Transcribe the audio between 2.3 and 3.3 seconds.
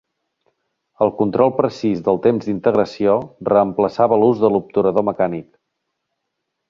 d'integració